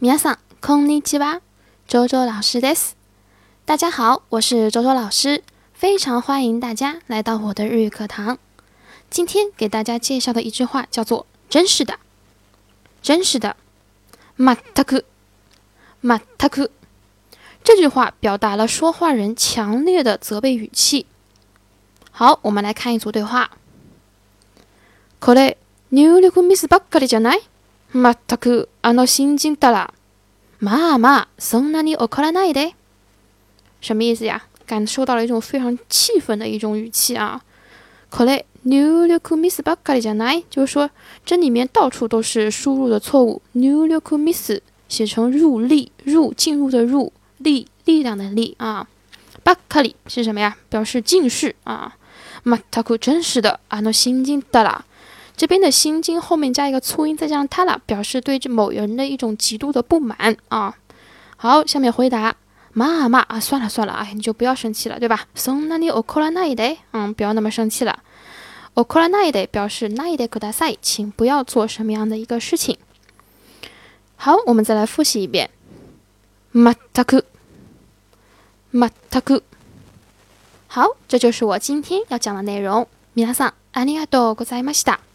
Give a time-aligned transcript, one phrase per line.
[0.00, 1.40] 皆さんこんにちは。
[1.86, 2.96] 周周老师です。
[3.64, 5.42] 大家好，我是周周老师，
[5.74, 8.38] 非常欢迎大家来到我的日语课堂。
[9.10, 11.96] 今天给大家介绍的一句话叫做“真是的”，
[13.02, 13.56] 真是的。
[14.38, 15.04] まったく、
[16.02, 16.70] まったく。
[17.62, 21.06] 这句话表达了说话人强烈的责备语气。
[22.10, 23.50] 好，我们来看一组对话。
[25.20, 25.56] これ
[25.90, 27.42] 入力ミスばっかりじゃない？
[27.92, 29.92] まったくあの新人たら、
[30.60, 32.74] まあまあそんなに怒らないで。
[33.80, 34.42] 什么意思呀？
[34.66, 37.42] 感受到了一种非常气愤的一种语气啊。
[38.10, 40.44] これ入力ミスばっかりじゃない？
[40.48, 40.90] 就是说
[41.24, 43.42] 这里面到处都是输入的错误。
[43.52, 47.12] 入力ミス写成入力，入进入的入。
[47.38, 48.86] 力力量的力啊，
[49.42, 50.56] 巴卡里是什么呀？
[50.68, 51.96] 表示近视啊。
[52.44, 54.84] 马塔库真是的啊，那心经的啦。
[55.36, 60.76] 这边的心经后面加一个粗音，再加上他啦，表示对这某人的一种极度的不满啊。
[61.36, 62.36] 好，下面回答
[62.72, 65.26] 妈妈啊，算了算了啊，你就不要生气了，对吧？
[65.34, 68.00] 送那里奥克拉那一代，嗯，不要那么生气了。
[68.74, 72.78] 奥克拉那一代表示那一代可大赛，请不要做什么样的一个事情。
[74.16, 75.50] 好，我们再来复习一遍。
[76.52, 77.24] 马塔克，
[78.70, 79.42] 马塔克。
[80.68, 82.86] 好，这就是我今天要讲的内容。
[83.14, 85.05] 皆さん、ありがとうございました。